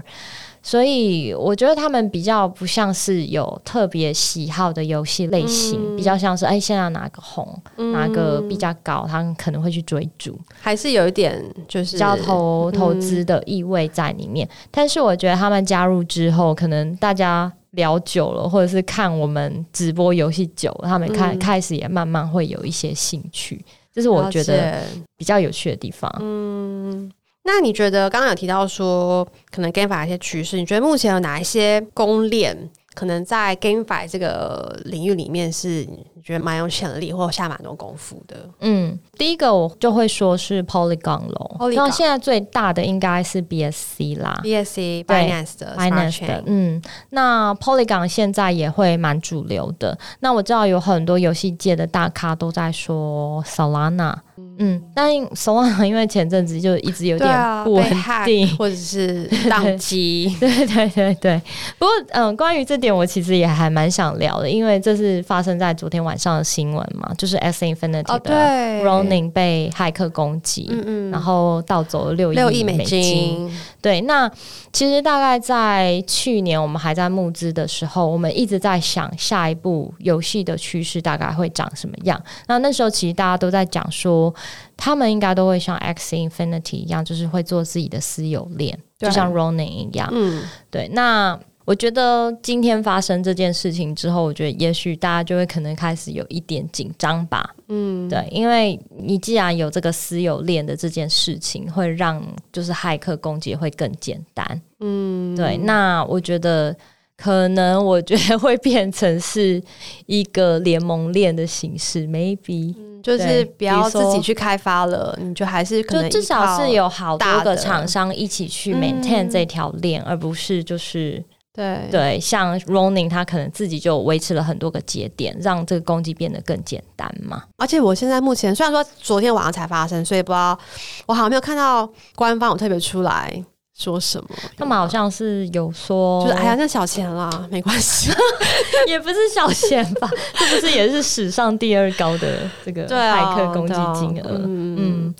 [0.66, 7.46] 所以我觉得他们比较不像是有特别喜好的游戏类型，嗯、比较像是哎，现在哪个红，
[7.76, 14.48] 嗯、哪个比较高，他们可能会去追逐，还是有一点就是交投投资的意味在里面。
[14.48, 24.80] 嗯、但是我觉得他们加入之后，可能大家聊久了，或者是看我们直播游戏久了，他们开、嗯、开始也慢慢会有一些兴趣，这是我觉得
[25.18, 26.10] 比较有趣的地方。
[26.20, 27.12] 嗯。
[27.44, 35.86] 那你觉得刚刚有提到说，可能 GameFi 一些趋势，你觉得目前有哪一些公链，可能在 GameFi 这个领域里面是？
[36.24, 38.48] 觉得蛮有潜力，或下蛮多功夫的。
[38.60, 41.70] 嗯，第一个我就会说是 Polygon 喽。
[41.70, 46.42] 然后现在最大的应该是 BSC 啦，BSC Binance 的 Binance 的。
[46.46, 46.80] 嗯，
[47.10, 49.98] 那 Polygon 现在也会蛮主流的。
[50.20, 54.14] 那我知道有很多游戏界的大咖都在说 Solana。
[54.58, 57.84] 嗯，但 Solana 因为前阵子就一直有点不稳
[58.24, 60.34] 定，或者是 宕机。
[60.40, 61.42] 对对对对。
[61.78, 73.50] 不过，嗯，关于这点我其实也还蛮想聊的，因为这是发生在昨天晚上的新闻嘛，就是 Axie Infinity 的 Ronin 被骇客攻击，嗯嗯，然后盗走了六亿美金。
[73.84, 74.26] 对，那
[74.72, 82.18] 其实大概在去年我们还在募资的时候，我们一直在想下一步游戏的趋势大概会长什么样。
[82.46, 84.34] 那那时候其实大家都在讲说，
[84.74, 90.08] 他们应该都会像 Axie Infinity 一样，就是会做自己的私有链，就像 Ronin 一样。
[90.10, 91.38] 嗯，对，那。
[91.66, 97.54] 我觉得今天发生这件事情之后，我觉得也许大家就会可能开始有一点紧张吧。
[97.68, 104.60] 嗯，对，因为你既然有这个私有链的这件事情，会让就是骇客攻击会更简单。
[104.80, 106.76] 嗯，对，那我觉得
[107.16, 109.62] 可能我觉得会变成是
[110.04, 121.24] 一个联盟链的形式，maybe、嗯、就是不要自己去开发了，你就还是可能就至少是有好多个厂商一起去 maintain 这条链，嗯、而不是就是。
[121.54, 127.44] 对对，像 Ronin 他可能自己就维持了很多个节点，让这个攻击变得更简单嘛。
[127.58, 130.58] 而且我现在目前虽然说昨天晚上才发生，所以不知道
[131.06, 133.40] 我好像没有看到官方有特别出来
[133.76, 134.28] 说什么。
[134.56, 138.10] 他们好像是有说， 就是哎呀，那小钱啦，没关系，
[138.88, 140.10] 也不是小钱吧？
[140.36, 144.40] 这不是也是史上第二高的这个骇客攻击金额？
[144.42, 144.76] 嗯。
[144.76, 145.14] 嗯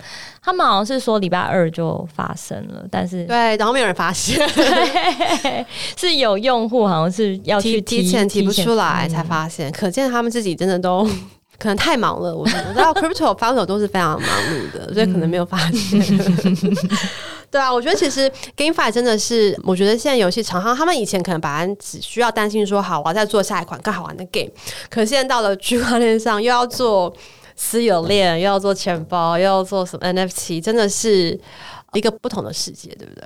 [0.45, 4.47] 他们好像是说礼拜二就发生了，但是对，然后没有人发现，
[5.97, 11.03] 是有用户好像是要去提，提前提不出来才发现，嗯、可见他们自己真的都
[11.59, 12.36] 可能太忙了。
[12.36, 15.99] 我我知道 Crypto founder 都是非常忙碌的，所以可能没有发现。
[15.99, 16.76] 嗯、
[17.51, 24.51] 对啊，我觉得其实 GameFi 真的是，我觉得现在游戏厂商他们以前可能本来只需要担心说，好，我要再做下一款更好玩的 game，
[24.90, 27.11] 可现在到了区块链上又要做。
[27.57, 31.38] 私有链又要做钱包，又要做什么 NFT，真的是
[31.92, 33.24] 一个不同的世界，对不对？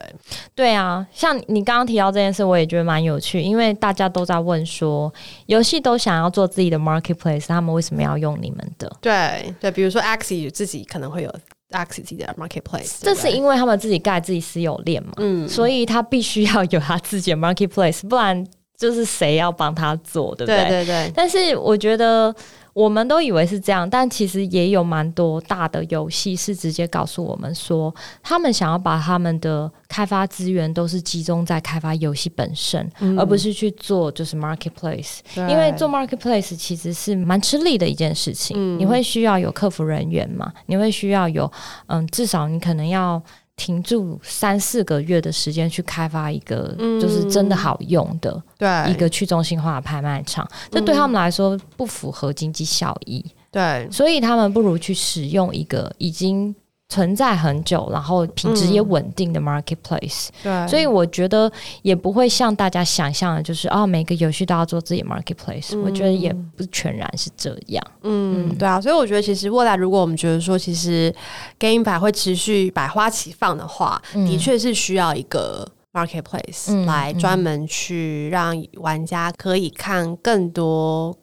[0.54, 5.12] 对啊，像你刚刚提到这件事，我也觉得蛮有趣，因为大家都在问说，
[5.46, 8.90] 游戏都想要做自己的 marketplace，他们为什么要用你们的？
[9.00, 11.34] 对对，比如说 Axie 自己可能会有
[11.70, 20.58] Axie 自己的 marketplace，这是因为他们自己盖自己私有链嘛，嗯，所以他必须要有他自己的 marketplace，不然就是谁要帮他做，对不对？
[20.64, 21.12] 对对对。
[21.14, 22.34] 但是我觉得。
[22.78, 35.18] 我们都以为是这样，但其实也有蛮多大的游戏是直接告诉我们说，他们想要把他们的开发资源都是集中在开发游戏本身，嗯、而不是去做就是 marketplace。
[35.34, 41.50] 因为做 marketplace 其实是蛮吃力的一件事情，嗯、你会需要有客服人员嘛，你会需要有
[41.86, 43.20] 嗯，至少你可能要。
[43.58, 48.90] 停住三四个月的时间去开发一个，就是真的好用的，对。
[48.90, 56.54] 一个去中心化的拍卖场，这对他们来说不符合经济效益，对，所以他们不如去使用一个已经。
[56.88, 61.50] 存在很久，然后品质也稳定的 marketplace，嗯、对，所以我觉得
[61.82, 67.84] 也不会像大家想象的，就是啊、哦，每个游戏都要做自己 marketplace，、嗯、我觉得也不全然是这样。
[68.04, 68.56] 嗯，嗯。
[68.56, 71.14] 对啊，所以我觉得其实未来如果我们觉得说，其实
[71.60, 81.14] GameFi 会持续百花齐放的话，嗯、的确是需要一个 marketplace、嗯、来专门去让玩家可以看更多。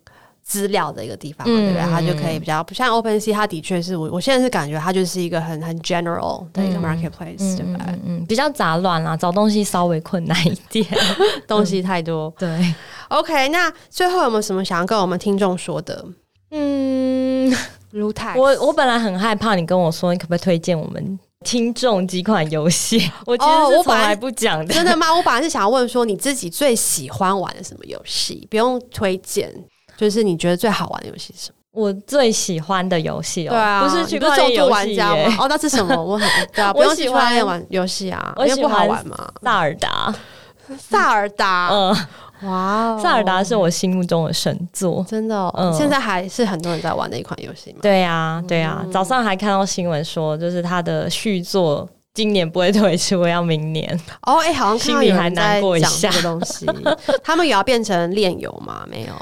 [0.46, 1.82] 资料的一个地方，对不对？
[1.82, 8.00] 它就可以比较不像 OpenSea，它的确是我我现在是感觉它就是一个很很 general 的一个 marketplace，对不对？
[8.06, 10.86] 嗯，比较杂乱啦，找东西稍微困难一点，
[11.48, 12.32] 东西太多。
[12.38, 12.76] 对
[13.10, 16.06] ，OK，那最后有没有什么想要跟我们听众说的？
[16.52, 17.52] 嗯
[17.92, 22.98] ，Lootax，我我本来很害怕你跟我说，你可不可以推荐我们听众几款游戏？
[23.26, 25.14] 我其实我从来不讲的，真的吗？
[25.14, 29.52] 我本来是想要问说你自己最喜欢玩的什么游戏，不用推荐。
[29.98, 31.56] 就是你觉得最好玩的游戏是什么？
[31.72, 35.36] 我最喜欢的游戏哦，对啊，不是区块链游戏吗？
[35.40, 35.94] 哦，那是什么？
[36.02, 39.18] 我很对啊，不用区块链玩游戏啊，因为不好玩嘛。
[39.42, 40.16] 萨尔达，
[40.80, 41.96] 萨尔达，嗯，
[42.50, 47.80] 哇，萨尔达是我心目中的神作，真的，嗯，现在还是很多人在玩的一款游戏吗？
[47.82, 54.00] 对呀，对呀，早上还看到新闻说，就是它的续作今年不会推出，我要明年。
[54.22, 56.66] 哦，哎，好像心里还难过一下的东西，
[57.22, 58.86] 他们也要变成炼油吗？
[58.90, 59.14] 没有。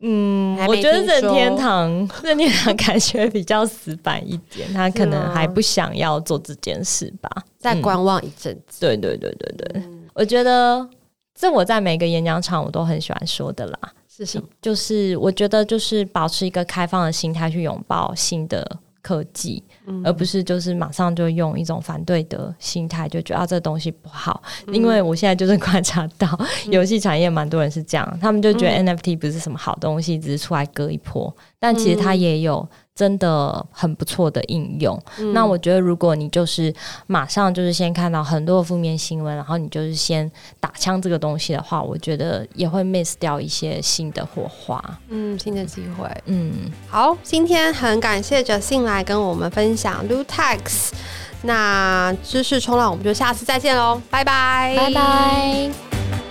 [0.00, 1.88] 嗯，我觉得任天堂
[2.22, 8.80] 任天堂感觉比较死板一点，他可能还不想要做这件事吧，再观望一阵子。
[8.80, 10.86] 对对对对对，嗯、我觉得
[11.34, 13.78] 这我在每个演讲场我都很喜欢说的啦。
[14.08, 14.46] 是什么？
[14.62, 18.64] 就是我觉得就是保持一个开放的心态去拥抱新的
[19.04, 24.42] 科技，嗯、而不是就是马上就用一种反对的心态，就觉得啊这东西不好。
[24.66, 26.26] 嗯、因为我现在就是观察到
[26.70, 32.66] 游戏产业蛮多人是这样，他们就觉得 NFT 不是什么好东西，只是出来割一波，但其实它也有。
[32.94, 35.00] 真的很不错的应用。
[35.18, 36.72] 嗯、那我觉得，如果你就是
[37.06, 40.30] 马上就是先看到很多负面新闻，然后你就是先
[40.60, 46.08] 打枪这个东西的话，我觉得也会 miss 掉一些新的火花，嗯，新的机会。
[46.26, 50.90] 嗯，好，今天很感谢 Justine 来跟我们分享 Lootax。
[51.42, 56.23] 那知识冲浪，我们就下次再见喽，拜拜，拜拜。